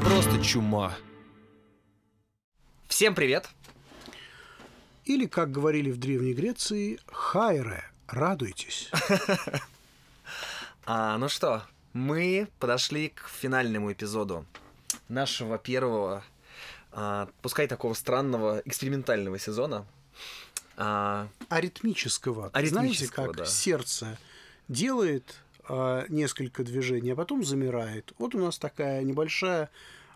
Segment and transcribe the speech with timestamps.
[0.00, 0.96] Просто чума.
[2.88, 3.48] Всем привет!
[5.04, 8.90] Или, как говорили в Древней Греции, хайре, радуйтесь.
[10.88, 14.44] А, ну что, мы подошли к финальному эпизоду
[15.08, 16.22] нашего первого,
[16.92, 19.84] а, пускай такого странного экспериментального сезона.
[20.76, 22.50] А, Аритмического.
[22.52, 23.46] Аритмического, Знаете, как да.
[23.46, 24.18] сердце
[24.68, 25.36] делает
[25.68, 28.12] а, несколько движений, а потом замирает.
[28.18, 29.70] Вот у нас такая небольшая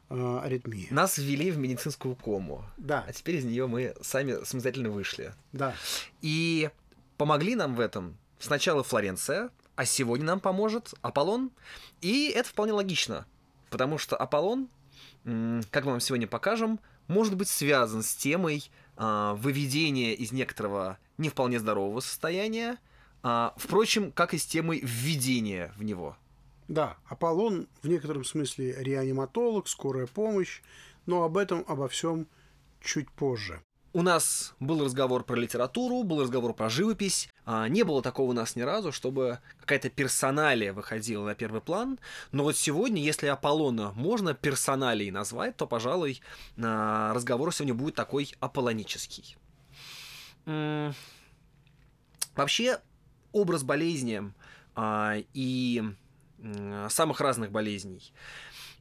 [0.08, 0.88] а, аритмия.
[0.90, 2.62] нас ввели в медицинскую кому.
[2.76, 5.32] Да, А теперь из нее мы сами самостоятельно вышли.
[5.52, 5.74] да.
[6.20, 6.70] И
[7.16, 11.50] помогли нам в этом сначала Флоренция, а сегодня нам поможет Аполлон.
[12.00, 13.26] И это вполне логично,
[13.70, 14.68] потому что Аполлон,
[15.70, 18.70] как мы вам сегодня покажем, может быть связан с темой
[19.02, 22.76] а, выведения из некоторого не вполне здорового состояния,
[23.22, 26.18] а, впрочем, как и с темой введения в него.
[26.68, 30.60] Да, Аполлон в некотором смысле реаниматолог, скорая помощь,
[31.06, 32.26] но об этом, обо всем
[32.82, 33.62] чуть позже.
[33.92, 37.28] У нас был разговор про литературу, был разговор про живопись.
[37.44, 41.98] А, не было такого у нас ни разу, чтобы какая-то персоналия выходила на первый план.
[42.30, 46.20] Но вот сегодня, если Аполлона можно персоналией назвать, то, пожалуй,
[46.56, 49.36] а, разговор сегодня будет такой аполлонический.
[52.36, 52.78] Вообще,
[53.32, 54.22] образ болезни
[54.76, 55.82] а, и
[56.88, 58.12] самых разных болезней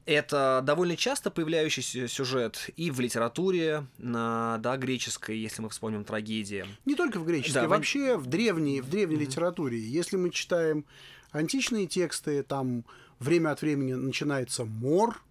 [0.10, 6.66] это довольно часто появляющийся сюжет и в литературе, на, да, греческой, если мы вспомним трагедии.
[6.86, 9.80] Не только в греческой, Да, вообще в древней, в древней литературе.
[9.80, 10.84] Если мы читаем
[11.32, 12.86] античные тексты, там
[13.20, 15.22] время от времени начинается мор,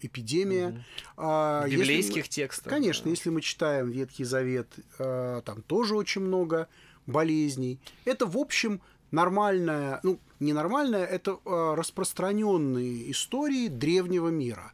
[0.00, 0.84] эпидемия.
[1.16, 2.70] А В если библейских мы- текстах.
[2.72, 4.68] Конечно, если мы читаем Ветхий Завет,
[4.98, 6.68] э, там тоже очень много
[7.06, 7.80] болезней.
[8.04, 8.80] Это, в общем,
[9.14, 14.72] нормальная, ну, не нормальная, это э, распространенные истории древнего мира.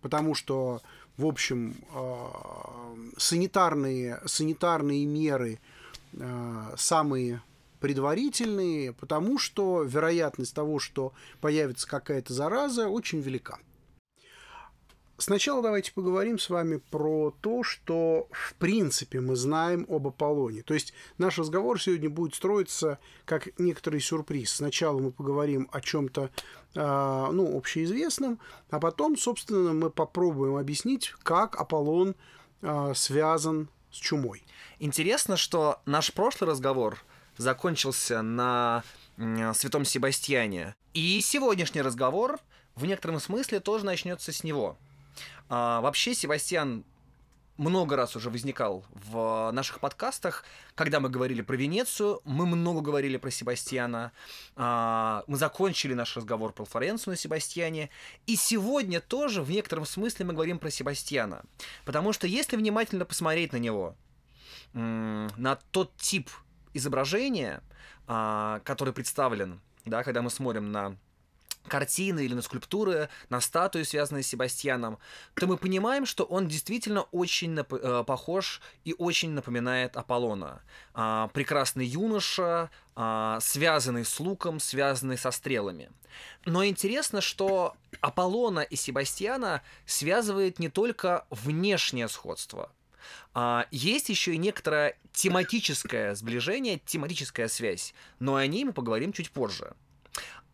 [0.00, 0.80] Потому что,
[1.16, 2.26] в общем, э,
[3.18, 5.60] санитарные, санитарные меры
[6.14, 7.42] э, самые
[7.80, 13.58] предварительные, потому что вероятность того, что появится какая-то зараза, очень велика.
[15.22, 20.62] Сначала давайте поговорим с вами про то, что в принципе мы знаем об Аполлоне.
[20.62, 24.50] То есть наш разговор сегодня будет строиться как некоторый сюрприз.
[24.50, 26.30] Сначала мы поговорим о чем-то
[26.74, 28.40] ну, общеизвестном,
[28.70, 32.16] а потом, собственно, мы попробуем объяснить, как Аполлон
[32.60, 34.42] а, связан с чумой.
[34.80, 36.98] Интересно, что наш прошлый разговор
[37.36, 38.82] закончился на
[39.54, 40.74] Святом Себастьяне.
[40.94, 42.40] И сегодняшний разговор
[42.74, 44.78] в некотором смысле тоже начнется с него.
[45.48, 46.84] А, вообще, Себастьян
[47.58, 50.44] много раз уже возникал в наших подкастах.
[50.74, 54.12] Когда мы говорили про Венецию, мы много говорили про Себастьяна.
[54.56, 57.90] А, Мы закончили наш разговор про Флоренцию на Себастьяне.
[58.26, 61.42] И сегодня тоже в некотором смысле мы говорим про Себастьяна.
[61.84, 63.96] Потому что если внимательно посмотреть на него,
[64.72, 66.30] на тот тип
[66.72, 67.62] изображения,
[68.06, 70.96] а, который представлен, да, когда мы смотрим на
[71.68, 74.98] картины или на скульптуры, на статуи, связанные с Себастьяном,
[75.34, 80.62] то мы понимаем, что он действительно очень нап- э, похож и очень напоминает Аполлона.
[80.94, 85.90] А, прекрасный юноша, а, связанный с луком, связанный со стрелами.
[86.44, 92.70] Но интересно, что Аполлона и Себастьяна связывает не только внешнее сходство,
[93.34, 99.30] а, есть еще и некоторое тематическое сближение, тематическая связь, но о ней мы поговорим чуть
[99.30, 99.74] позже.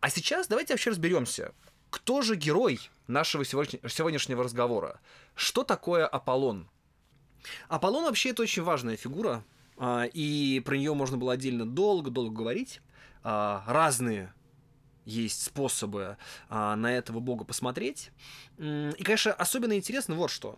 [0.01, 1.53] А сейчас давайте вообще разберемся,
[1.89, 4.99] кто же герой нашего сегодня- сегодняшнего разговора?
[5.35, 6.69] Что такое Аполлон?
[7.67, 9.43] Аполлон вообще это очень важная фигура,
[9.77, 12.81] а, и про нее можно было отдельно долго-долго говорить.
[13.23, 14.33] А, Разные
[15.05, 16.17] есть способы
[16.49, 18.11] а, на этого бога посмотреть.
[18.57, 20.57] И, конечно, особенно интересно вот что.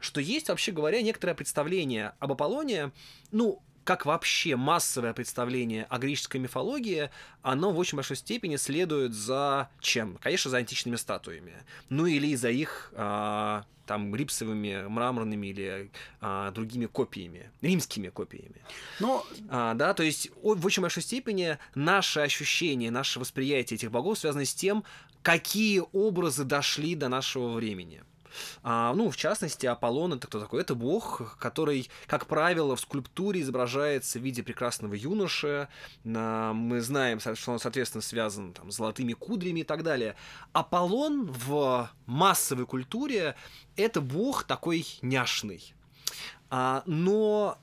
[0.00, 2.90] Что есть, вообще говоря, некоторое представление об Аполлоне,
[3.30, 7.10] ну, как вообще массовое представление о греческой мифологии,
[7.42, 10.18] оно в очень большой степени следует за чем?
[10.22, 11.54] Конечно, за античными статуями.
[11.88, 15.90] Ну или за их а, там рипсовыми, мраморными или
[16.20, 18.62] а, другими копиями, римскими копиями.
[19.00, 24.18] Но А, да, то есть в очень большой степени наше ощущение, наше восприятие этих богов
[24.18, 24.84] связано с тем,
[25.22, 28.02] какие образы дошли до нашего времени.
[28.62, 30.60] А, ну, в частности, Аполлон это кто такой?
[30.62, 35.68] Это бог, который, как правило, в скульптуре изображается в виде прекрасного юноши.
[36.04, 40.16] А, мы знаем, что он, соответственно, связан там, с золотыми кудрями и так далее.
[40.52, 43.34] Аполлон в массовой культуре
[43.76, 45.74] это бог такой няшный.
[46.50, 47.58] А, но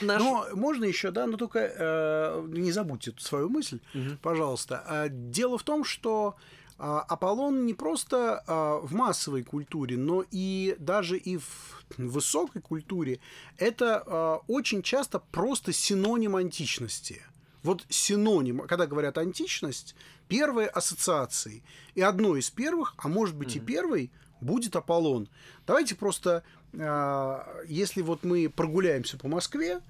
[0.00, 3.78] Наш- Но можно еще, да, но только э, не забудьте свою мысль,
[4.22, 4.82] пожалуйста.
[4.88, 6.34] А, Дело в том, что
[6.76, 13.20] Аполлон не просто а, в массовой культуре, но и даже и в высокой культуре
[13.58, 17.22] это а, очень часто просто синоним античности.
[17.62, 19.94] Вот синоним, когда говорят античность,
[20.28, 21.62] первые ассоциации.
[21.94, 24.10] И одной из первых, а может быть и первой,
[24.40, 25.28] будет Аполлон.
[25.66, 26.42] Давайте просто,
[26.76, 29.80] а, если вот мы прогуляемся по Москве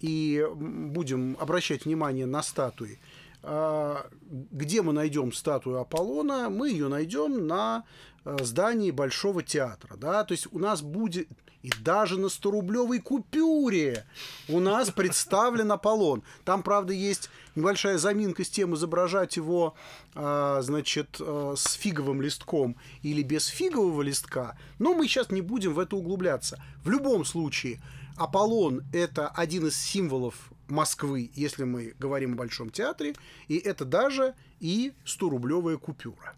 [0.00, 6.48] и будем обращать внимание на статуи, а, где мы найдем статую Аполлона?
[6.48, 7.84] Мы ее найдем на
[8.24, 9.96] э, здании Большого театра.
[9.96, 10.22] Да?
[10.24, 11.28] То есть у нас будет
[11.62, 14.04] и даже на 100-рублевой купюре
[14.48, 16.22] у нас представлен Аполлон.
[16.44, 19.74] Там, правда, есть небольшая заминка с тем, изображать его,
[20.14, 24.58] а, значит, э, с фиговым листком или без фигового листка.
[24.78, 26.60] Но мы сейчас не будем в это углубляться.
[26.84, 27.80] В любом случае,
[28.16, 33.14] Аполлон– это один из символов Москвы, если мы говорим о Большом театре,
[33.48, 36.34] и это даже и 100-рублевая купюра.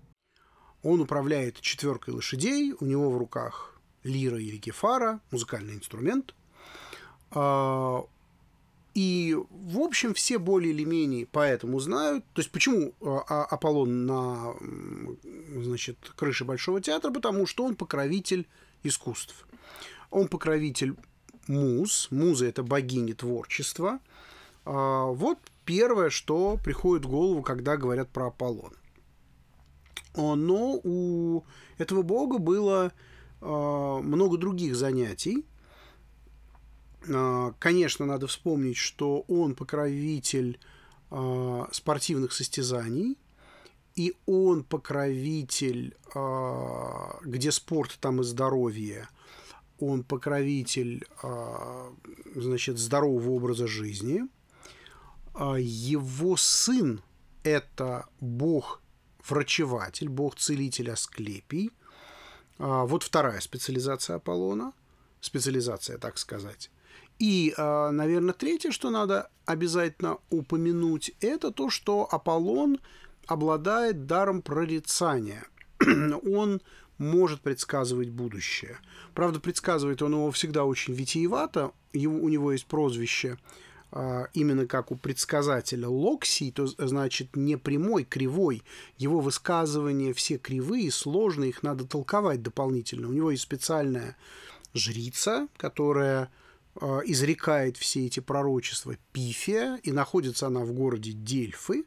[0.83, 6.35] Он управляет четверкой лошадей, у него в руках лира или кефара, музыкальный инструмент.
[7.31, 8.05] А,
[8.95, 12.25] И, в общем, все более или менее поэтому знают.
[12.33, 14.55] То есть, почему а, а, Аполлон на
[15.57, 17.11] значит, крыше Большого театра?
[17.11, 18.47] Потому что он покровитель
[18.85, 19.47] искусств.
[20.11, 20.95] Он покровитель
[21.49, 22.09] муз.
[22.11, 23.99] Муза– это богини творчества.
[24.65, 28.77] А, Вот первое, что приходит в голову, когда говорят про Аполлона.
[30.15, 31.45] А, Но у
[31.79, 32.93] этого бога было
[33.41, 35.45] а, много других занятий.
[37.09, 40.59] А, Конечно, надо вспомнить, что он покровитель
[41.71, 43.17] спортивных состязаний,
[43.95, 45.95] и он покровитель,
[47.23, 49.09] где спорт, там и здоровье.
[49.79, 51.07] Он покровитель,
[52.35, 54.23] значит, здорового образа жизни.
[55.35, 57.03] А, Его сын–
[57.43, 61.73] это бог-врачеватель, бог-целитель Асклепий.
[62.59, 64.73] А, Вот вторая специализация Аполлона.
[65.21, 66.71] Специализация, так сказать.
[67.19, 72.79] И, а, наверное, третье, что надо обязательно упомянуть, это то, что Аполлон
[73.27, 75.45] обладает даром прорицания.
[76.25, 76.61] Он
[76.99, 78.79] может предсказывать будущее.
[79.15, 81.73] Правда, предсказывает он его всегда очень витиевато.
[81.93, 83.37] Его, у него есть прозвище
[84.33, 88.65] именно как у предсказателя Локсий, то значит не прямой, кривой.
[88.99, 93.09] Его высказывания все кривые, сложные, их надо толковать дополнительно.
[93.09, 94.17] У него есть специальная
[94.75, 96.31] жрица, которая
[96.81, 101.85] а, изрекает все эти пророчества Пифия, и находится она в городе Дельфы.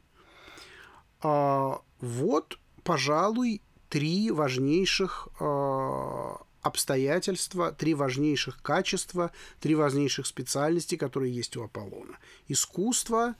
[1.20, 9.30] А, вот, пожалуй, три важнейших а, обстоятельства, три важнейших качества,
[9.60, 12.16] три важнейших специальности, которые есть у Аполлона.
[12.46, 13.34] Искусство,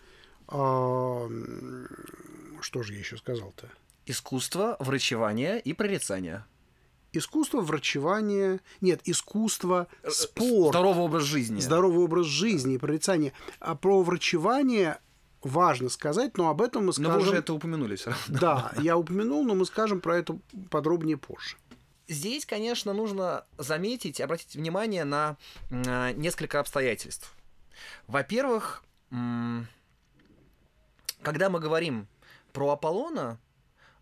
[0.51, 1.89] м,
[2.61, 3.69] что же я еще сказал-то?
[4.07, 6.45] Искусство, врачевание и прорицание.
[7.13, 11.61] Искусство, врачевание, нет, искусство, спорт, Здоровый образ жизни.
[11.61, 13.33] здоровый образ жизни и прорицание.
[13.61, 14.99] А про врачевание
[15.43, 17.13] важно сказать, но об этом мы Но скажем...
[17.15, 18.39] вы уже это упомянули все равно.
[18.41, 20.39] Да, я упомянул, но мы скажем про это
[20.71, 21.57] подробнее позже.
[22.09, 25.37] Здесь, конечно, нужно заметить, обратить внимание на
[25.71, 27.35] м, несколько обстоятельств.
[28.07, 28.83] Во-первых,
[31.23, 32.09] когда мы говорим
[32.53, 33.39] про Аполлона,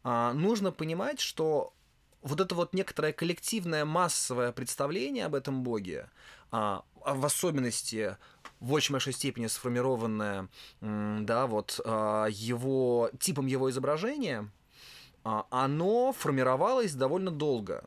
[0.04, 1.74] а, нужно понимать, что
[2.22, 6.08] вот это вот некоторое коллективное массовое представление об этом боге,
[6.50, 8.16] а, а в особенности
[8.60, 10.48] в очень большой степени сформированное,
[10.80, 14.50] да, вот а, его типом его изображения,
[15.24, 17.84] а, оно формировалось довольно долго.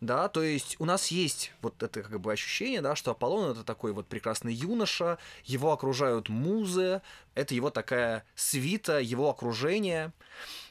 [0.00, 3.64] Да, то есть у нас есть вот это как бы ощущение, да, что Аполлон это
[3.64, 7.02] такой вот прекрасный юноша, его окружают музы,
[7.34, 10.12] это его такая свита, его окружение,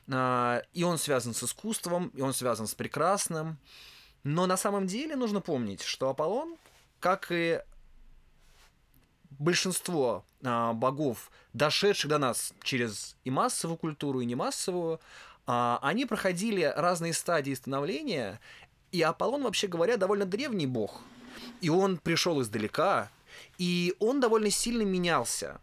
[0.07, 3.57] а, и он связан с искусством, и он связан с прекрасным.
[4.23, 6.55] Но на самом деле нужно помнить, что Аполлон,
[6.99, 7.61] как и
[9.39, 14.99] большинство а, богов, дошедших до нас через и массовую культуру, и немассовую,
[15.47, 18.39] а, они проходили разные стадии становления,
[18.95, 21.01] и Аполлон, вообще говоря, довольно древний бог.
[21.61, 23.09] И он пришел издалека,
[23.57, 25.59] и он довольно сильно менялся.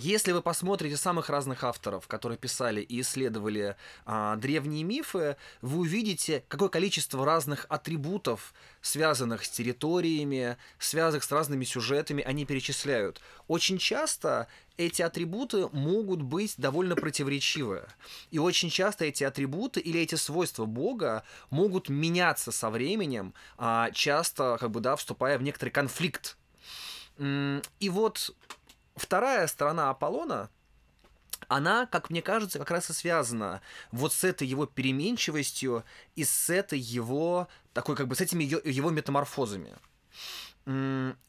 [0.00, 3.74] Если вы посмотрите самых разных авторов, которые писали и исследовали
[4.06, 11.64] а, древние мифы, вы увидите, какое количество разных атрибутов, связанных с территориями, связанных с разными
[11.64, 13.20] сюжетами, они перечисляют.
[13.48, 17.82] Очень часто эти атрибуты могут быть довольно противоречивы.
[18.30, 24.58] И очень часто эти атрибуты или эти свойства Бога могут меняться со временем, а, часто,
[24.60, 26.36] как бы, да, вступая в некоторый конфликт
[27.18, 28.30] И вот
[28.98, 30.50] вторая сторона Аполлона,
[31.46, 33.62] она, как мне кажется, как раз и связана
[33.92, 35.84] вот с этой его переменчивостью
[36.16, 39.76] и с этой его такой как бы с этими его метаморфозами.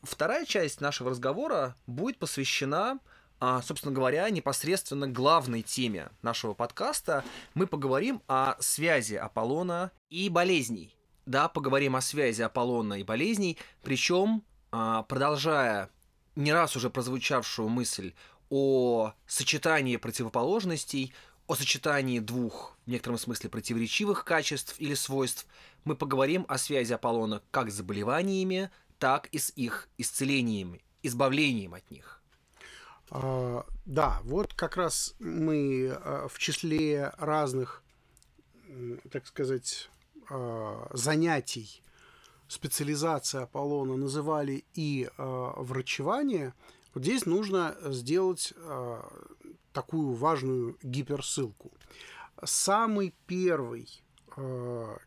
[0.03, 2.99] Вторая часть нашего разговора будет посвящена,
[3.39, 7.23] а, собственно говоря, непосредственно главной теме нашего подкаста.
[7.53, 10.93] Мы поговорим о связи Аполлона и болезней.
[11.25, 15.89] Да, поговорим о связи Аполлона и болезней, причем а, продолжая
[16.39, 18.13] не раз уже прозвучавшую мысль
[18.50, 21.13] о сочетании противоположностей,
[21.48, 25.46] о сочетании двух, в некотором смысле, противоречивых качеств или свойств,
[25.84, 31.89] мы поговорим о связи Аполлона как с заболеваниями, так и с их исцелением, избавлением от
[31.91, 32.22] них.
[33.12, 37.84] А, да, вот как раз мы а, в числе разных,
[39.12, 39.89] так сказать,
[40.29, 41.81] а, занятий
[42.50, 46.53] специализации Аполлона называли и а, врачевание.
[46.94, 49.08] Вот здесь нужно сделать а,
[49.72, 51.72] такую важную гиперссылку.
[52.44, 54.03] Самый первый
[54.36, 54.98] а,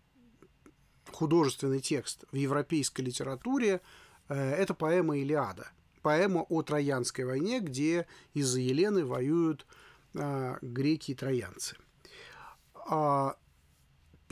[1.11, 3.81] художественный текст в европейской литературе
[4.29, 5.69] э, это поэма Илиада.
[6.01, 9.67] Поэма о Троянской войне, где из-за Елены воюют
[10.15, 11.77] а, греки и троянцы.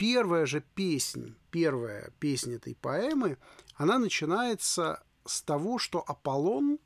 [0.01, 3.37] Первая же песнь, первая песня этой поэмы,
[3.75, 6.79] она начинается с того, что Аполлон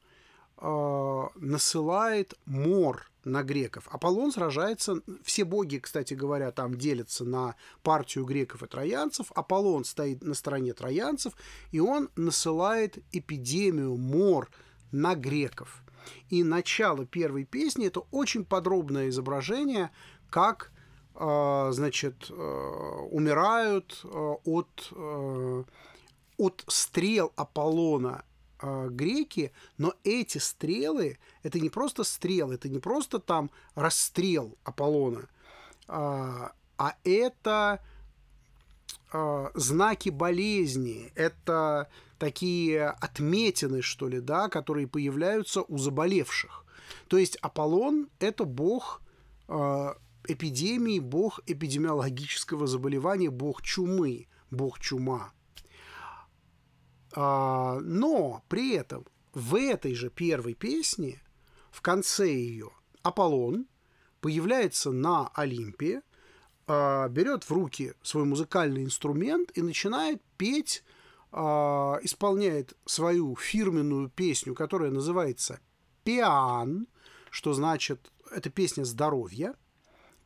[0.57, 3.87] а, насылает мор на греков.
[3.89, 9.31] Аполлон сражается, все боги, кстати говоря, там делятся на партию греков и троянцев.
[9.33, 11.35] Аполлон стоит на стороне троянцев,
[11.71, 14.51] и он насылает эпидемию, мор
[14.91, 15.85] на греков.
[16.29, 19.91] И начало первой песни это очень подробное изображение,
[20.29, 20.74] как э,
[21.17, 22.33] значит, э,
[23.11, 24.93] умирают э, от,
[26.37, 28.23] от стрел Аполлона
[28.61, 35.27] греки, но эти стрелы, это не просто стрелы, это не просто там расстрел Аполлона,
[35.87, 37.81] а, а это
[39.11, 46.65] а, знаки болезни, это такие отметины, что ли, да, которые появляются у заболевших.
[47.07, 49.01] То есть Аполлон– это бог
[49.47, 49.95] а,
[50.27, 55.33] эпидемии, бог эпидемиологического заболевания, бог чумы, бог чума.
[57.13, 61.21] А, но при этом в этой же первой песне,
[61.71, 62.71] в конце ее,
[63.03, 63.67] Аполлон
[64.21, 66.01] появляется на Олимпе,
[66.67, 70.83] а, берет в руки свой музыкальный инструмент и начинает петь,
[71.31, 75.59] а, исполняет свою фирменную песню, которая называется
[76.03, 76.87] «Пиан»,
[77.29, 79.55] что значит, это песня здоровья,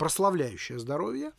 [0.00, 1.32] прославляющая здоровье.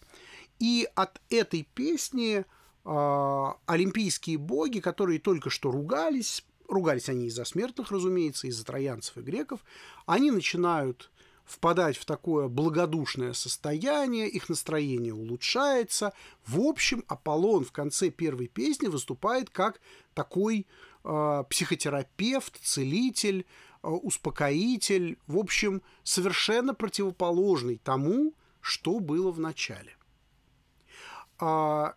[0.60, 2.46] И от этой песни
[2.86, 9.22] а, олимпийские боги, которые только что ругались, ругались они из-за смертных, разумеется, из-за троянцев и
[9.22, 9.62] греков,
[10.06, 11.10] они начинают
[11.44, 16.14] впадать в такое благодушное состояние, их настроение улучшается.
[16.46, 19.82] В общем, Аполлон в конце первой песни выступает как
[20.14, 20.68] такой
[21.04, 23.48] э, психотерапевт, целитель,
[23.82, 29.96] э, успокоитель, в общем, совершенно противоположный тому, что было в начале.
[31.40, 31.96] А,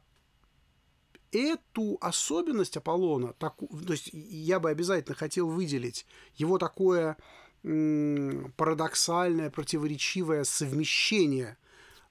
[1.32, 7.16] эту особенность Аполлона, таку, то есть я бы обязательно хотел выделить его такое
[7.62, 11.56] парадоксальное, противоречивое совмещение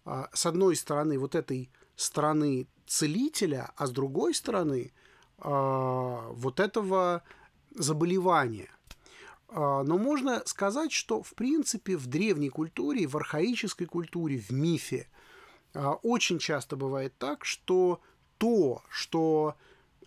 [0.03, 4.91] а, с одной стороны вот этой стороны целителя, а с другой стороны
[5.37, 7.21] а, вот этого
[7.75, 8.69] заболевания.
[9.53, 15.07] А, Но можно сказать, что в принципе в древней культуре, в архаической культуре, в мифе
[15.73, 18.01] а, очень часто бывает так, что
[18.39, 19.55] то, что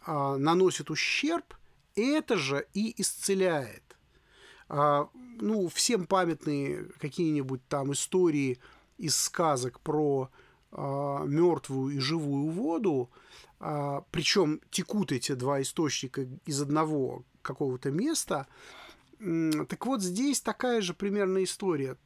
[0.05, 1.55] а, наносит ущерб,
[1.95, 3.83] это же и исцеляет.
[4.69, 8.59] Ну, всем памятные какие-нибудь там истории
[8.99, 10.29] из сказок про
[10.73, 13.09] мертвую и живую воду,
[13.61, 18.49] причем текут эти два источника из одного какого-то места.
[19.19, 21.97] Так вот, здесь такая же примерная история.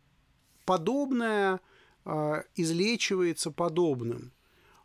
[0.65, 1.61] Подобное
[2.05, 4.33] а, излечивается подобным.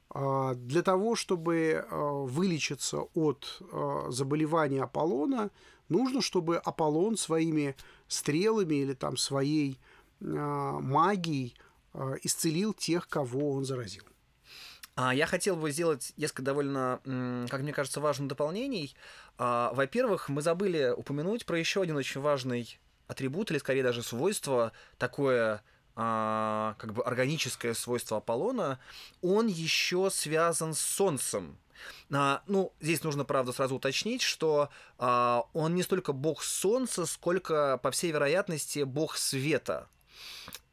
[0.09, 3.61] А, Для того, чтобы а, вылечиться от
[4.09, 5.51] заболевания Аполлона,
[5.89, 7.75] нужно, чтобы Аполлон своими
[8.07, 9.79] стрелами или там своей
[10.19, 11.55] магией
[12.23, 14.03] исцелил тех, кого он заразил.
[14.95, 16.99] А, Я хотел бы сделать несколько довольно,
[17.49, 18.95] как мне кажется, важных дополнений.
[19.37, 24.71] А, Во-первых, мы забыли упомянуть про еще один очень важный атрибут, или скорее даже свойство,
[24.97, 25.61] такое
[25.95, 28.79] а, как бы органическое свойство Аполлона.
[29.21, 31.57] Он еще связан с Солнцем.
[32.09, 38.11] Ну, здесь нужно, правда, сразу уточнить, что он не столько бог солнца, сколько, по всей
[38.11, 39.89] вероятности, бог света.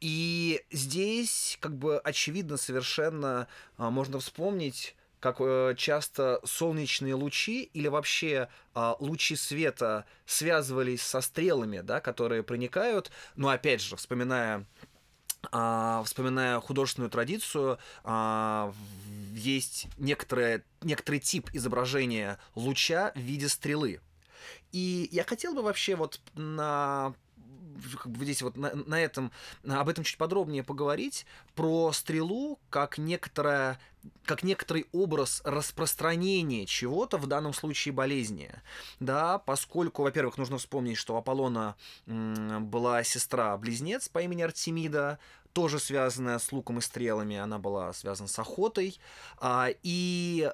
[0.01, 3.47] И здесь, как бы, очевидно совершенно
[3.77, 11.21] а, можно вспомнить как э, часто солнечные лучи или вообще э, лучи света связывались со
[11.21, 13.09] стрелами, да, которые проникают.
[13.37, 14.65] Но опять же, вспоминая
[15.51, 18.73] а, вспоминая художественную традицию, а,
[19.33, 23.99] есть некоторое, некоторый тип изображения луча в виде стрелы.
[24.71, 27.13] И я хотел бы вообще вот на
[28.01, 29.31] как бы здесь вот на, на этом,
[29.67, 31.25] об этом чуть подробнее поговорить,
[31.55, 33.79] про стрелу как некоторое
[34.25, 38.51] как некоторый образ распространения чего-то, в данном случае болезни.
[38.99, 41.75] Да, поскольку, во-первых, нужно вспомнить, что Аполлона
[42.05, 45.19] была сестра-близнец по имени Артемида,
[45.53, 48.99] тоже связанная с луком и стрелами, она была связана с охотой.
[49.37, 50.51] А, и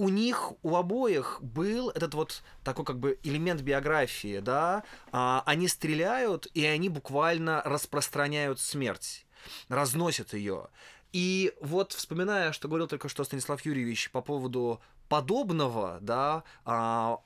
[0.00, 5.68] у них, у обоих был этот вот такой как бы элемент биографии, да, а, они
[5.68, 9.26] стреляют, и они буквально распространяют смерть,
[9.68, 10.68] разносят ее.
[11.12, 14.80] И вот вспоминая, что говорил только что Станислав Юрьевич по поводу
[15.10, 17.20] подобного, да, а,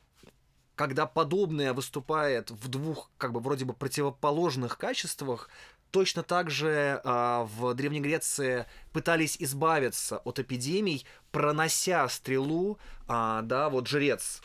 [0.74, 5.48] когда подобное выступает в двух, как бы, вроде бы противоположных качествах,
[5.94, 13.68] Точно так же э, в Древней Греции пытались избавиться от эпидемий, пронося стрелу, э, да,
[13.68, 14.42] вот жрец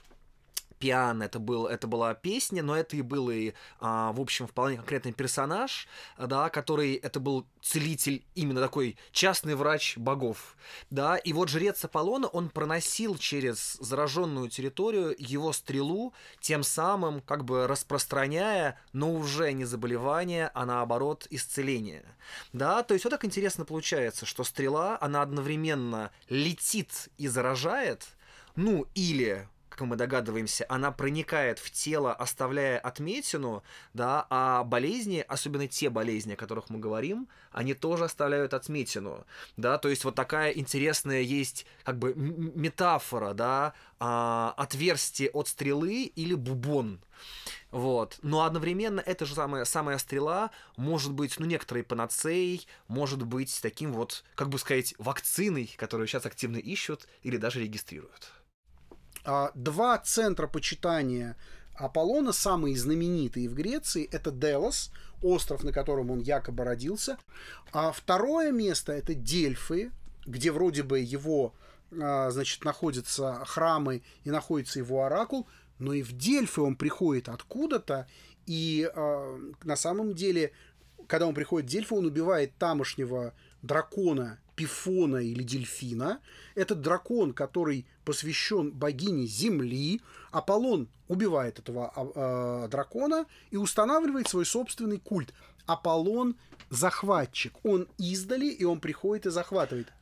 [0.79, 4.77] Пиан, это, был, это была песня, но это и был и, а, в общем, вполне
[4.77, 10.55] конкретный персонаж, да, который, это был целитель, именно такой частный врач богов,
[10.89, 17.43] да, и вот жрец Аполлона, он проносил через зараженную территорию его стрелу, тем самым как
[17.43, 22.05] бы распространяя, но уже не заболевание, а наоборот исцеление,
[22.53, 28.07] да, то есть вот так интересно получается, что стрела, она одновременно летит и заражает,
[28.55, 29.47] ну, или
[29.79, 36.33] как мы догадываемся, она проникает в тело, оставляя отметину, да, а болезни, особенно те болезни,
[36.33, 39.25] о которых мы говорим, они тоже оставляют отметину,
[39.55, 46.03] да, то есть вот такая интересная есть как бы метафора, да, а, отверстие от стрелы
[46.03, 46.99] или бубон,
[47.71, 48.19] вот.
[48.21, 53.93] Но одновременно эта же самая, самая стрела может быть, ну, некоторой панацеей, может быть таким
[53.93, 58.33] вот, как бы сказать, вакциной, которую сейчас активно ищут или даже регистрируют.
[59.23, 61.35] А, два центра почитания
[61.75, 67.17] Аполлона, самые знаменитые в Греции, это Делос, остров, на котором он якобы родился.
[67.71, 69.91] А второе место это Дельфы,
[70.25, 71.53] где вроде бы его,
[71.91, 78.07] а, значит, находятся храмы и находится его оракул, но и в Дельфы он приходит откуда-то,
[78.45, 80.51] и а, на самом деле,
[81.07, 86.19] когда он приходит в Дельфы, он убивает тамошнего дракона Пифона или Дельфина.
[86.53, 90.01] Этот дракон, который посвящен богине Земли.
[90.31, 95.33] Аполлон убивает этого э, дракона и устанавливает свой собственный культ.
[95.65, 96.35] Аполлон
[96.69, 97.53] захватчик.
[97.63, 99.93] Он издали, и он приходит и захватывает.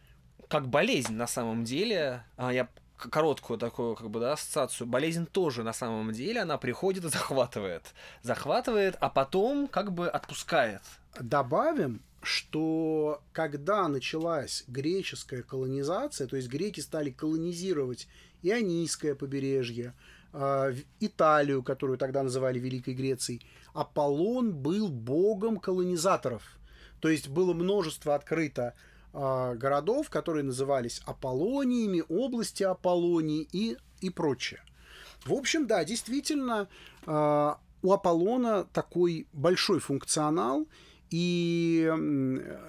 [0.47, 2.25] Как болезнь на самом деле.
[2.35, 4.87] А, я короткую такую как бы да, ассоциацию.
[4.87, 7.93] Болезнь тоже на самом деле она приходит и захватывает.
[8.23, 10.81] Захватывает, а потом как бы отпускает.
[11.19, 18.07] Добавим, что когда началась греческая колонизация, то есть греки стали колонизировать
[18.43, 19.93] Ионийское побережье,
[20.33, 26.43] а, Италию, которую тогда называли Великой Грецией, Аполлон был богом колонизаторов.
[26.99, 28.73] То есть было множество открыто
[29.19, 34.61] а, городов, которые назывались Аполлониями, области Аполлонии и, и прочее.
[35.25, 36.67] В общем, да, действительно,
[37.07, 40.67] а, у Аполлона такой большой функционал,
[41.09, 41.89] и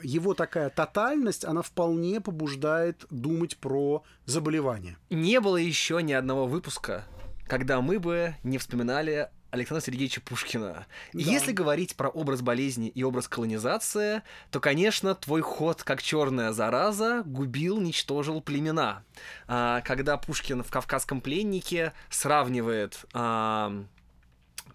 [0.03, 4.97] его такая тотальность, она вполне побуждает думать про заболевания.
[5.11, 7.05] Не было еще ни одного выпуска,
[7.47, 10.87] когда мы бы не вспоминали Александра Сергеевича Пушкина.
[11.13, 11.21] Да.
[11.21, 17.23] Если говорить про образ болезни и образ колонизации, то, конечно, твой ход как черная зараза
[17.25, 19.05] губил, ничтожил племена.
[19.47, 23.85] А, когда Пушкин в «Кавказском пленнике» сравнивает а,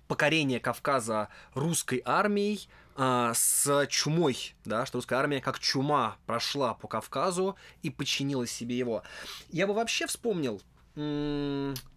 [0.07, 6.87] покорение Кавказа русской армией а, с чумой, да, что русская армия как чума прошла по
[6.87, 9.03] Кавказу и подчинила себе его.
[9.49, 10.61] Я бы вообще вспомнил,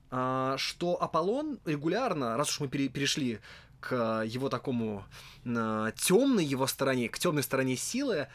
[0.09, 3.41] что Аполлон регулярно, раз уж мы перешли
[3.81, 5.05] к его такому
[5.45, 8.29] темной его стороне, к темной стороне силы,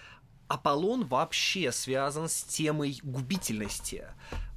[0.48, 4.06] Аполлон вообще связан с темой губительности.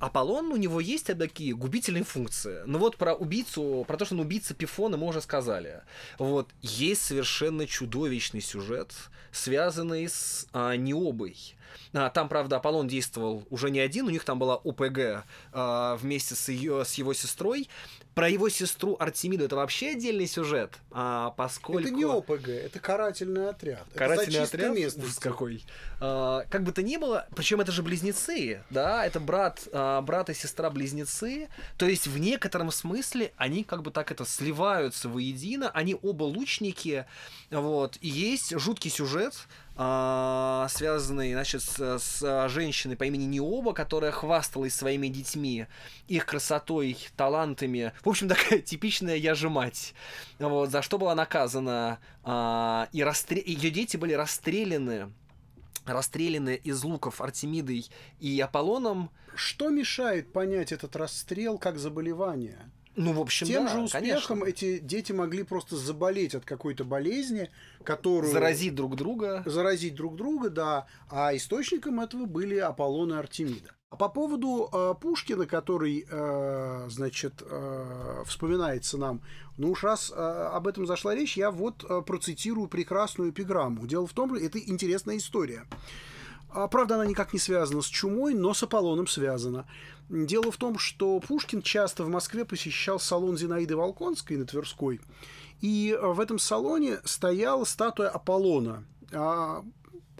[0.05, 2.62] Аполлон, у него есть такие губительные функции.
[2.67, 5.81] Ну вот про убийцу, про то, что он убийца Пифона, мы уже сказали.
[6.19, 8.93] Вот, есть совершенно чудовищный сюжет,
[9.33, 11.57] связанный с а, Необой.
[11.95, 16.35] А, там, правда, Аполлон действовал уже не один, у них там была ОПГ а, вместе
[16.35, 17.69] с, ее, с его сестрой.
[18.14, 21.81] Про его сестру Артемиду это вообще отдельный сюжет, а, поскольку...
[21.81, 23.85] Это не ОПГ, это карательный отряд.
[23.95, 24.75] Карательный это отряд?
[24.77, 25.07] местности.
[25.07, 25.64] Ужас какой.
[26.01, 30.30] А, как бы то ни было, причем это же близнецы, да, это брат, а, брат
[30.30, 35.70] и сестра близнецы, то есть в некотором смысле они как бы так это сливаются воедино,
[35.70, 37.07] они оба лучники,
[37.50, 39.35] вот, и есть жуткий сюжет,
[39.76, 45.66] а, связанный, значит, с, с женщиной по имени Необа, которая хвасталась своими детьми,
[46.07, 47.92] их красотой, талантами.
[48.04, 49.94] В общем, такая типичная я же мать.
[50.38, 51.98] Вот, за что была наказана.
[52.22, 53.42] А, и расстрел...
[53.44, 55.11] ее дети были расстреляны
[55.85, 57.87] расстреляны из луков Артемидой
[58.18, 59.11] и Аполлоном.
[59.35, 62.70] Что мешает понять этот расстрел как заболевание?
[62.96, 64.44] Ну, в общем, Тем да, же успехом конечно.
[64.44, 67.50] эти дети могли просто заболеть от какой-то болезни,
[67.83, 68.33] которую...
[68.33, 69.42] Заразить друг друга.
[69.46, 70.87] заразить друг друга, да.
[71.11, 73.70] А источником этого были Аполлон и Артемида.
[73.90, 79.20] А по поводу э, Пушкина, который, э, значит, э, вспоминается нам,
[79.57, 83.87] ну уж раз э, об этом зашла речь, я вот э, процитирую прекрасную эпиграмму.
[83.87, 85.64] Дело в том, что это интересная история.
[86.54, 89.66] А, Правда, она никак не связана с чумой, но с Аполлоном связана.
[90.09, 95.01] Дело в том, что Пушкин часто в Москве посещал салон Зинаиды Волконской на Тверской,
[95.61, 99.64] и э, в этом салоне стояла статуя Аполлона, а,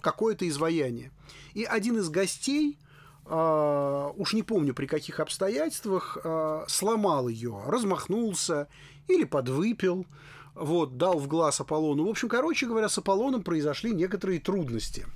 [0.01, 1.12] какое-то изваяние.
[1.53, 2.79] И один из гостей,
[3.27, 8.68] а, уж не помню при каких обстоятельствах, а, сломал ее, размахнулся
[9.07, 10.07] или подвыпил,
[10.55, 12.07] вот, дал в глаз Аполлону.
[12.07, 15.07] В общем, короче говоря, с Аполлоном произошли некоторые трудности.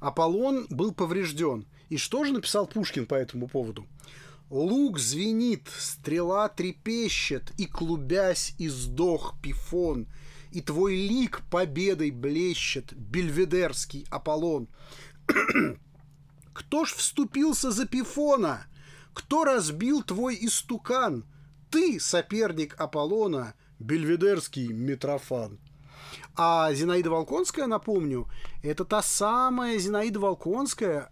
[0.00, 1.66] Аполлон был поврежден.
[1.90, 3.86] И что же написал Пушкин по этому поводу?
[4.48, 10.08] Лук звенит, стрела трепещет, и клубясь издох пифон,
[10.52, 14.68] и твой лик победой блещет, бельведерский Аполлон.
[16.52, 18.66] Кто ж вступился за пифона?
[19.12, 21.24] Кто разбил твой истукан?
[21.70, 25.58] Ты, соперник Аполлона, бельведерский Митрофан.
[26.36, 28.28] А Зинаида Волконская, напомню,
[28.62, 31.10] это та самая Зинаида Волконская,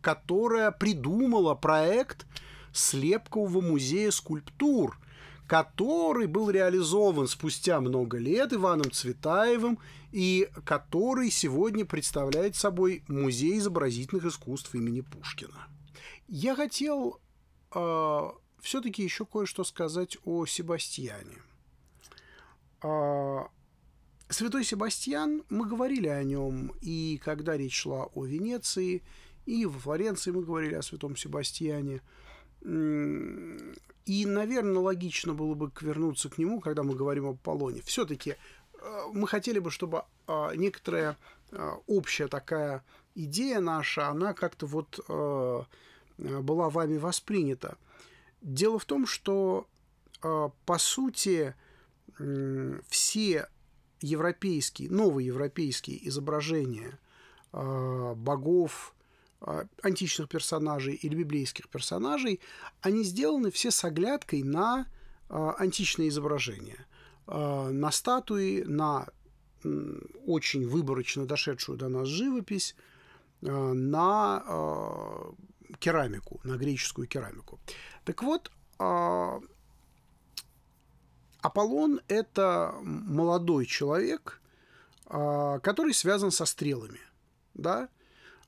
[0.00, 2.26] которая придумала проект
[2.72, 4.98] Слепкового музея скульптур,
[5.46, 9.78] который был реализован спустя много лет Иваном Цветаевым
[10.12, 15.66] и который сегодня представляет собой Музей изобразительных искусств имени Пушкина.
[16.28, 17.20] Я хотел
[17.74, 21.38] э, все-таки еще кое-что сказать о Себастьяне.
[22.82, 23.48] А,
[24.30, 29.02] Святой Себастьян, мы говорили о нем, и когда речь шла о Венеции,
[29.44, 32.00] и во Флоренции мы говорили о Святом Себастьяне.
[32.62, 37.82] И, наверное, логично было бы вернуться к нему, когда мы говорим об Аполлоне.
[37.82, 38.36] Все-таки
[39.12, 41.16] мы хотели бы, чтобы а, некоторая
[41.52, 45.64] а, общая такая идея наша, она как-то вот а,
[46.18, 47.76] была вами воспринята.
[48.40, 49.66] Дело в том, что,
[50.22, 51.54] а, по сути,
[52.88, 53.48] все
[54.00, 56.98] европейские, новые европейские изображения
[57.52, 58.94] э, богов,
[59.40, 62.40] э, античных персонажей или библейских персонажей,
[62.80, 64.86] они сделаны все с оглядкой на
[65.28, 66.86] э, античные изображения,
[67.26, 69.08] э, на статуи, на
[69.64, 72.74] м, очень выборочно дошедшую до нас живопись,
[73.42, 77.60] э, на э, керамику, на греческую керамику.
[78.04, 79.40] Так вот, э,
[81.42, 84.40] Аполлон– это молодой человек,
[85.06, 87.00] а, который связан со стрелами.
[87.54, 87.88] Да?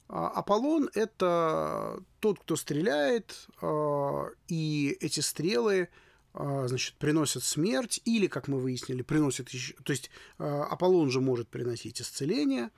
[0.08, 5.88] А Аполлон– это тот, кто стреляет, а, и эти стрелы
[6.34, 9.74] значит, приносят смерть, или, как мы выяснили, приносят еще...
[9.84, 12.70] То есть Аполлон же может приносить исцеление.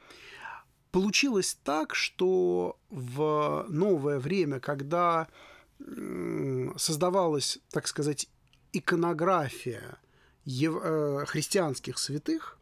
[0.91, 5.29] Получилось так, что в новое время, когда
[6.77, 8.29] создавалась, так сказать,
[8.73, 9.99] иконография
[10.45, 12.59] ев- э, христианских святых,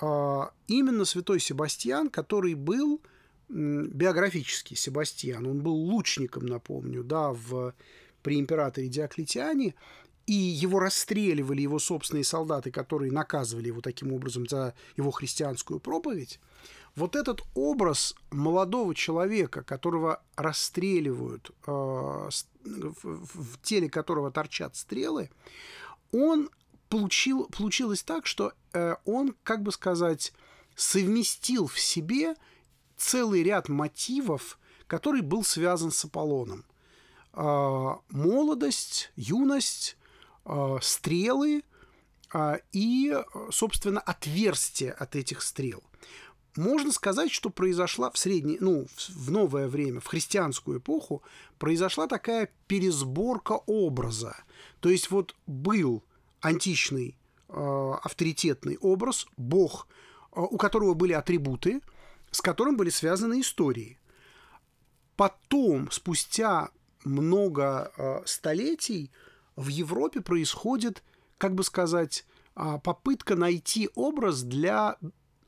[0.00, 3.00] э, именно святой Себастьян, который был
[3.48, 7.72] биографический Себастьян, он был лучником, напомню, да, в,
[8.22, 9.74] при императоре Диоклетиане,
[10.26, 16.38] и его расстреливали его собственные солдаты, которые наказывали его таким образом за его христианскую проповедь.
[16.94, 25.30] Вот этот образ молодого человека, которого расстреливают, э, в теле которого торчат стрелы,
[26.12, 26.50] он
[26.88, 30.32] получил, получилось так, что э, он, как бы сказать,
[30.76, 32.34] совместил в себе
[32.96, 36.64] целый ряд мотивов, который был связан с Аполлоном.
[37.32, 39.96] А, молодость, юность,
[40.44, 41.62] а, стрелы
[42.32, 43.16] а, и,
[43.50, 45.82] собственно, отверстие от этих стрел.
[46.56, 51.22] Можно сказать, что произошла в среднее, ну, в новое время, в христианскую эпоху,
[51.58, 54.36] произошла такая пересборка образа.
[54.80, 56.02] То есть вот был
[56.40, 57.16] античный
[57.48, 59.86] э, авторитетный образ, бог,
[60.32, 61.80] э, у которого были атрибуты,
[62.30, 63.98] с которым были связаны истории.
[65.16, 66.70] Потом, спустя
[67.04, 69.10] много э, столетий,
[69.56, 71.02] в Европе происходит,
[71.36, 72.24] как бы сказать,
[72.54, 74.96] попытка найти образ для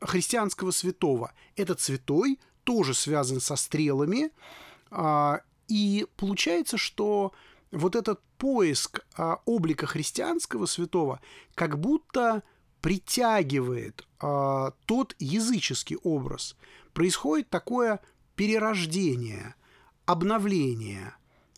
[0.00, 1.32] христианского святого.
[1.54, 4.32] Этот святой тоже связан со стрелами,
[5.68, 7.32] и получается, что
[7.72, 11.20] вот этот поиск а, облика христианского святого
[11.54, 12.42] как будто
[12.80, 16.56] притягивает а, тот языческий образ.
[16.92, 18.00] Происходит такое
[18.34, 19.54] перерождение,
[20.06, 21.14] обновление,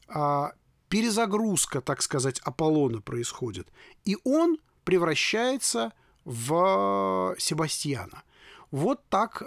[0.09, 0.53] а,
[0.89, 3.69] перезагрузка, так сказать, Аполлона происходит.
[4.05, 5.93] И он превращается
[6.25, 8.23] в Себастьяна.
[8.71, 9.45] Вот так э,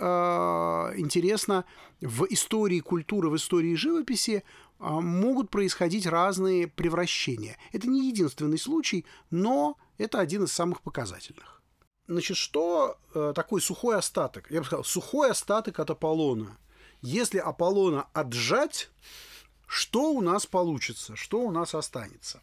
[0.97, 1.65] интересно
[1.99, 4.43] в истории культуры, в истории живописи а,
[4.79, 7.57] могут происходить разные превращения.
[7.71, 11.61] Это не единственный случай, но это один из самых показательных.
[12.07, 14.51] Значит, что э, такой сухой остаток?
[14.51, 16.57] Я бы сказал, сухой остаток от Аполлона.
[17.01, 18.91] Если Аполлона отжать,
[19.65, 22.41] что у нас получится, что у нас останется?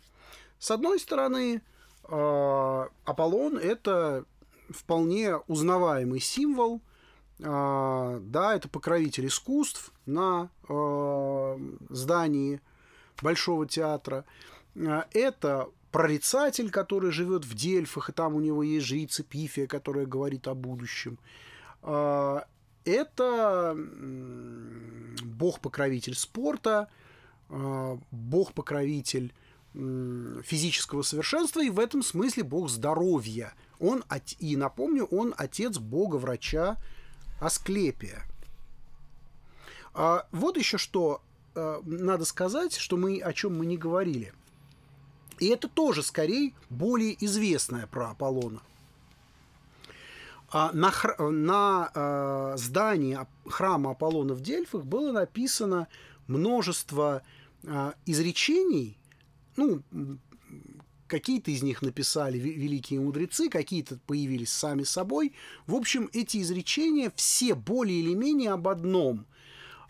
[0.59, 1.63] С одной стороны,
[2.09, 4.25] э, Аполлон– это
[4.71, 6.92] вполне узнаваемый символ– а,
[7.39, 12.61] да, это покровитель искусств на а, здании
[13.21, 14.25] Большого театра.
[14.77, 20.07] А, это прорицатель, который живет в Дельфах, и там у него есть жрица Пифия, которая
[20.07, 21.19] говорит о будущем.
[22.85, 23.77] Это
[25.25, 26.89] бог-покровитель спорта,
[27.49, 29.35] бог-покровитель
[29.75, 33.53] физического совершенства, и в этом смысле бог здоровья.
[33.79, 34.05] Он,
[34.39, 36.79] и напомню, он отец бога-врача
[37.43, 38.23] Асклепия.
[39.95, 41.23] А вот еще что
[41.55, 44.33] а, надо сказать, что мы о чем мы не говорили.
[45.39, 48.63] И это тоже скорее более известное про Аполлона.
[50.51, 55.89] А на, на а, здании храма Аполлона в Дельфах было написано
[56.29, 57.23] множество
[57.67, 58.97] а, изречений,
[59.57, 59.83] ну,
[61.13, 65.35] Какие-то из них написали великие мудрецы, какие-то появились сами собой.
[65.67, 69.27] В общем, эти изречения все более или менее об одном.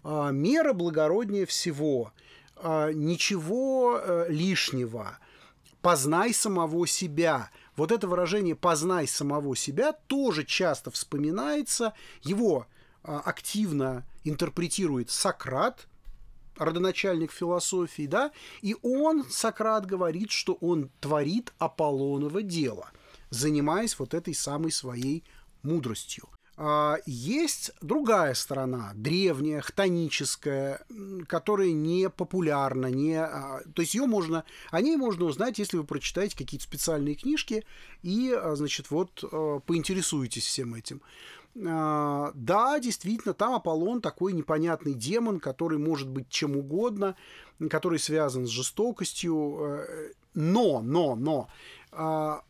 [0.02, 2.12] А, мера благороднее всего.
[2.56, 5.20] А, ничего э, лишнего.
[5.80, 7.50] Познай самого себя.
[7.76, 11.94] Вот это выражение «познай самого себя» тоже часто вспоминается.
[12.22, 12.66] Его
[13.04, 15.86] а, активно интерпретирует Сократ–
[16.64, 22.90] родоначальник философии, да, и он, Сократ, говорит, что он творит Аполлоново дело,
[23.30, 25.24] занимаясь вот этой самой своей
[25.62, 26.28] мудростью.
[26.64, 30.84] А, есть другая сторона, древняя, хтоническая,
[31.26, 35.84] которая не популярна, не, а, то есть ее можно, о ней можно узнать, если вы
[35.84, 37.64] прочитаете какие-то специальные книжки
[38.02, 39.24] и, а, значит, вот
[39.66, 41.00] поинтересуетесь всем этим.
[41.66, 47.14] А, да, действительно, там Аполлон такой непонятный демон, который может быть чем угодно,
[47.70, 49.58] который связан с жестокостью.
[49.60, 51.48] Э, но, но, но,
[51.90, 52.42] а,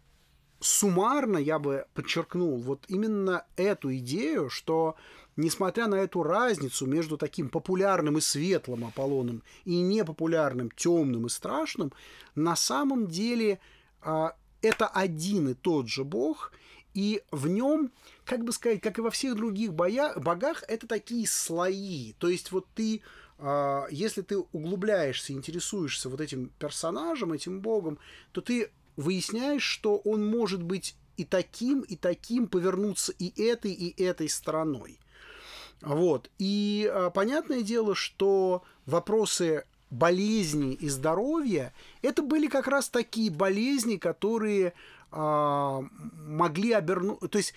[0.60, 4.94] суммарно я бы подчеркнул вот именно эту идею, что
[5.36, 11.92] несмотря на эту разницу между таким популярным и светлым Аполлоном и непопулярным, темным и страшным,
[12.36, 13.58] на самом деле
[14.00, 16.52] а, это один и тот же бог,
[16.94, 17.90] и в нем,
[18.24, 22.12] как бы сказать, как и во всех других боя, богах, это такие слои.
[22.18, 23.02] То есть вот ты,
[23.38, 27.98] э, если ты углубляешься, интересуешься вот этим персонажем, этим богом,
[28.32, 34.02] то ты выясняешь, что он может быть и таким, и таким, повернуться и этой, и
[34.02, 34.98] этой стороной.
[35.80, 36.30] Вот.
[36.38, 43.96] И э, понятное дело, что вопросы болезни и здоровья, это были как раз такие болезни,
[43.96, 44.72] которые
[45.12, 47.20] могли обернуть...
[47.30, 47.54] То есть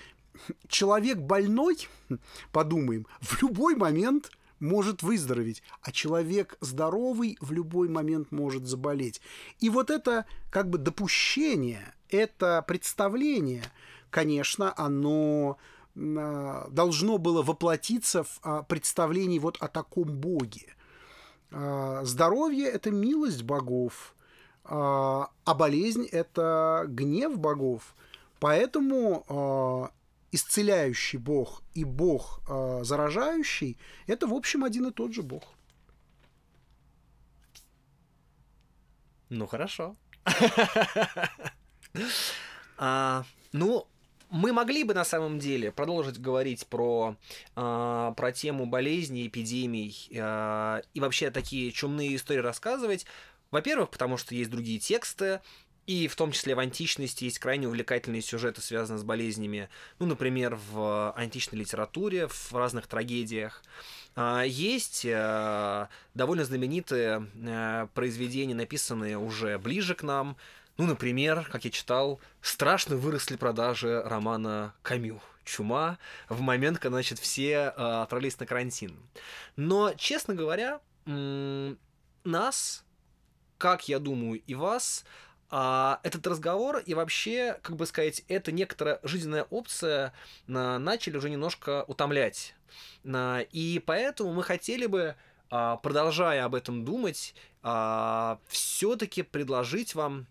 [0.67, 1.87] человек больной,
[2.51, 9.21] подумаем, в любой момент может выздороветь, а человек здоровый в любой момент может заболеть.
[9.59, 13.63] И вот это как бы допущение, это представление,
[14.09, 15.57] конечно, оно
[15.95, 20.67] а, должно было воплотиться в а, представлении вот о таком Боге.
[22.01, 24.14] Здоровье– это милость богов,
[24.65, 27.95] а, а болезнь– это гнев богов.
[28.39, 29.91] Поэтому
[30.35, 35.43] исцеляющий бог и бог э, заражающий, это, в общем, один и тот же бог.
[39.29, 39.95] Ну хорошо.
[42.77, 43.23] А,
[43.53, 43.87] ну,
[44.29, 47.15] мы могли бы на самом деле продолжить говорить про,
[47.55, 53.05] э, про тему болезней, эпидемий э, и вообще такие чумные истории рассказывать.
[53.51, 55.41] Во-первых, потому что есть другие тексты,
[55.87, 59.69] и в том числе в античности есть крайне увлекательные сюжеты, связанные с болезнями.
[59.99, 63.61] Ну, например, в античной литературе, в разных трагедиях.
[64.45, 70.37] Есть э, довольно знаменитые э, произведения, написанные уже ближе к нам,
[70.77, 75.97] ну, например, как я читал, страшно выросли продажи романа Камю «Чума»
[76.29, 78.97] в момент, когда, значит, все э, отправились на карантин.
[79.57, 82.84] Но, честно говоря, нас,
[83.57, 85.05] как я думаю, и вас,
[85.49, 90.13] а этот разговор и вообще, как бы сказать, это некоторая жизненная опция
[90.47, 92.55] на, начали уже немножко утомлять.
[93.03, 95.15] На, и поэтому мы хотели бы,
[95.49, 100.27] а, продолжая об этом думать, а, все-таки предложить вам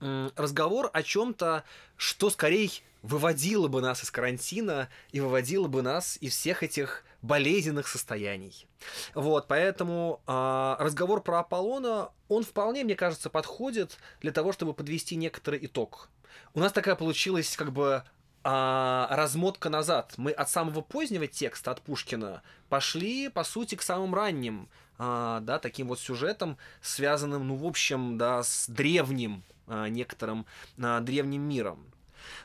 [0.00, 1.64] разговор о чем-то,
[1.96, 2.70] что скорее
[3.02, 8.66] выводило бы нас из карантина и выводило бы нас из всех этих болезненных состояний.
[9.14, 15.16] Вот, поэтому э, разговор про Аполлона, он вполне, мне кажется, подходит для того, чтобы подвести
[15.16, 16.10] некоторый итог.
[16.52, 18.04] У нас такая получилась как бы
[18.42, 20.14] а, размотка назад.
[20.18, 25.58] Мы от самого позднего текста, от Пушкина, пошли, по сути, к самым ранним, а, да,
[25.58, 30.44] таким вот сюжетам, связанным, ну, в общем, да, с древним а, некоторым
[30.78, 31.86] а, древним миром.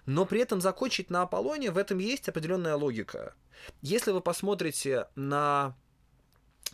[0.06, 3.34] Но при этом закончить на Аполлоне в этом есть определенная логика.
[3.82, 5.76] Если вы посмотрите на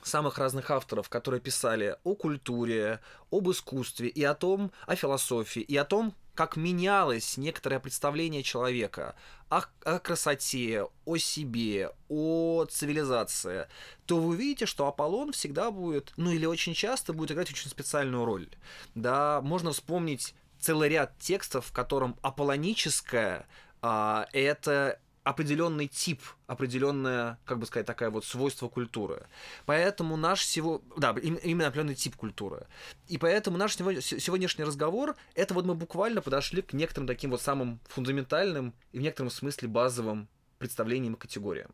[0.04, 5.76] самых разных авторов, которые писали о культуре, об искусстве и о том, о философии, и
[5.78, 9.16] о том, как менялось некоторое представление человека
[9.50, 13.68] о, о красоте, о себе, о цивилизации,
[14.06, 18.26] то вы увидите, что Аполлон всегда будет, ну или очень часто будет играть очень специальную
[18.26, 18.50] роль.
[18.96, 23.48] Да, можно вспомнить целый ряд текстов, в котором аполлоническое
[23.82, 29.26] а, это определенный тип, определенное, как бы сказать, такая вот свойство культуры.
[29.66, 32.68] Поэтому наш всего, да, именно определенный тип культуры.
[33.08, 37.80] И поэтому наш сегодняшний разговор, это вот мы буквально подошли к некоторым таким вот самым
[37.90, 40.28] фундаментальным и в некотором смысле базовым
[40.60, 41.72] представлениям и категориям.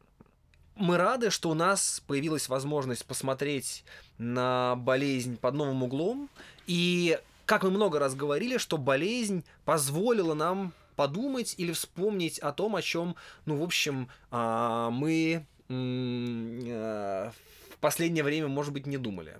[0.75, 3.83] Мы рады, что у нас появилась возможность посмотреть
[4.17, 6.29] на болезнь под новым углом.
[6.67, 12.75] И, как мы много раз говорили, что болезнь позволила нам подумать или вспомнить о том,
[12.75, 17.31] о чем, ну, в общем, а, мы э,
[17.71, 19.39] в последнее время, может быть, не думали.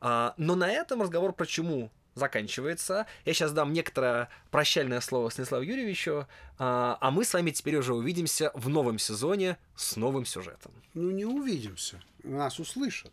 [0.00, 3.06] А, но на этом разговор про чему заканчивается.
[3.26, 6.26] Я сейчас дам некоторое прощальное слово Станиславу Юрьевичу,
[6.58, 10.72] а, а мы с вами теперь уже увидимся в новом сезоне с новым сюжетом.
[10.94, 12.00] Ну, не увидимся.
[12.24, 13.12] Нас услышат.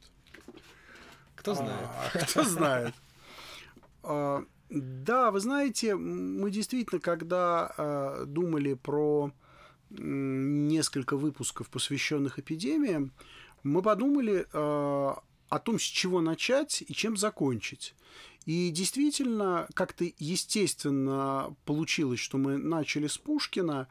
[1.36, 1.90] Кто знает.
[2.14, 2.94] А, кто знает.
[4.70, 9.32] Да, вы знаете, мы действительно, когда э, думали про
[9.90, 13.12] несколько выпусков, посвященных эпидемиям,
[13.64, 17.96] мы подумали э, о том, с чего начать и чем закончить.
[18.46, 23.88] И действительно, как-то естественно получилось, что мы начали с Пушкина,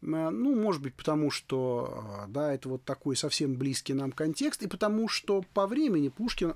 [0.00, 5.06] ну, может быть, потому что, да, это вот такой совсем близкий нам контекст, и потому
[5.06, 6.54] что по времени Пушкин,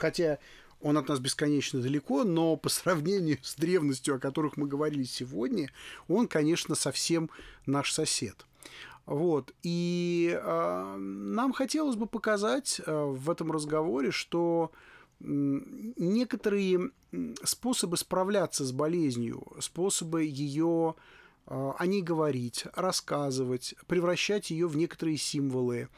[0.00, 0.38] хотя
[0.80, 5.70] он от нас бесконечно далеко, но по сравнению с древностью, о которых мы говорили сегодня,
[6.06, 7.30] он, конечно, совсем
[7.66, 8.46] наш сосед.
[9.06, 9.52] Вот.
[9.62, 14.70] И э, нам хотелось бы показать э, в этом разговоре, что
[15.20, 16.92] некоторые
[17.42, 20.94] способы справляться с болезнью, способы ее
[21.46, 25.88] э, о ней говорить, рассказывать, превращать ее в некоторые символы,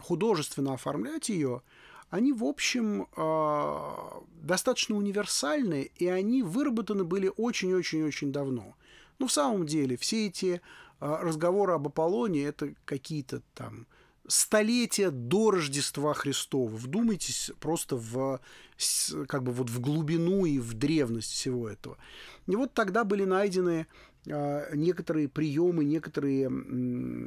[0.00, 1.62] художественно оформлять ее–
[2.10, 8.76] они, в общем, а, достаточно универсальны, и они выработаны были очень-очень-очень давно.
[9.18, 10.60] Но в самом деле все эти
[11.00, 13.86] а, разговоры об Аполлоне– это какие-то там
[14.28, 16.70] столетия до Рождества Христова.
[16.70, 18.40] Вдумайтесь просто в,
[19.26, 21.96] как бы вот в глубину и в древность всего этого.
[22.46, 23.86] И вот тогда были найдены
[24.30, 26.50] а, некоторые приемы, некоторые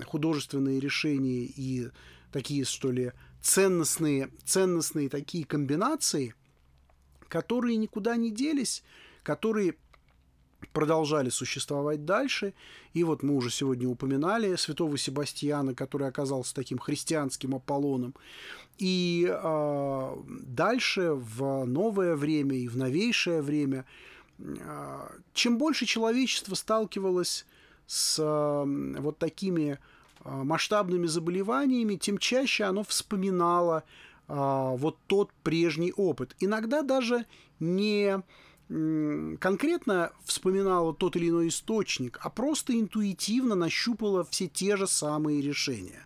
[0.05, 1.89] художественные решения и
[2.31, 6.33] такие, что ли, ценностные, ценностные такие комбинации,
[7.27, 8.83] которые никуда не делись,
[9.23, 9.75] которые
[10.73, 12.53] продолжали существовать дальше.
[12.93, 18.13] И вот мы уже сегодня упоминали святого Себастьяна, который оказался таким христианским Аполлоном.
[18.77, 23.85] И э, дальше в новое время и в новейшее время,
[24.37, 27.45] э, чем больше человечество сталкивалось
[27.87, 29.79] с э, вот такими
[30.25, 33.83] масштабными заболеваниями, тем чаще оно вспоминало
[34.27, 36.35] э, вот тот прежний опыт.
[36.39, 37.25] Иногда даже
[37.59, 38.21] не
[38.69, 46.05] конкретно вспоминала тот или иной источник, а просто интуитивно нащупала все те же самые решения.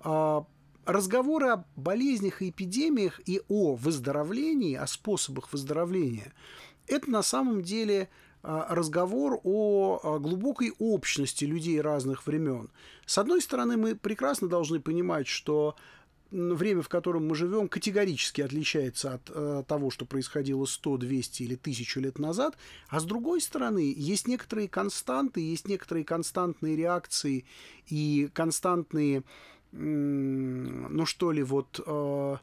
[0.00, 0.46] А,
[0.86, 6.32] разговоры о болезнях и эпидемиях и о выздоровлении, о способах выздоровления,
[6.86, 8.08] это на самом деле а,
[8.42, 12.70] разговор о глубокой общности людей разных времен.
[13.06, 15.76] С одной стороны, мы прекрасно должны понимать, что
[16.30, 21.54] время, в котором мы живем, категорически отличается от э, того, что происходило 100, 200 или
[21.54, 22.56] 1000 лет назад,
[22.88, 27.44] а с другой стороны, есть некоторые константы, есть некоторые константные реакции
[27.88, 29.24] и константные,
[29.72, 32.36] ну что ли, вот э,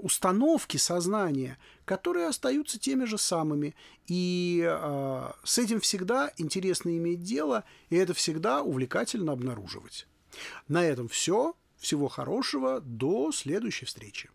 [0.00, 3.74] установки сознания, которые остаются теми же самыми.
[4.06, 10.06] И э, с этим всегда интересно иметь дело, и это всегда увлекательно обнаруживать.
[10.68, 11.54] На этом все.
[11.78, 14.28] Всего хорошего, до следующей встречи.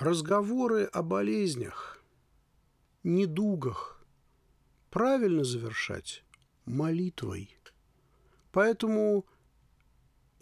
[0.00, 2.02] Разговоры о болезнях,
[3.02, 4.02] недугах
[4.88, 6.24] правильно завершать
[6.64, 7.54] молитвой.
[8.50, 9.26] Поэтому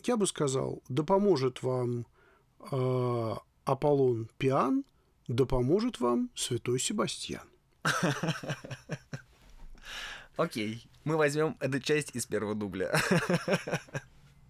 [0.05, 2.07] я бы сказал, да поможет вам
[2.71, 3.35] э,
[3.65, 4.85] Аполлон пьян,
[5.27, 7.49] да поможет вам святой Себастьян.
[10.37, 12.95] Окей, мы возьмем эту часть из первого дубля.